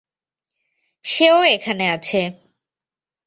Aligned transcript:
সেও 1.05 1.37
এখানে 1.45 1.85
আছে। 1.89 2.21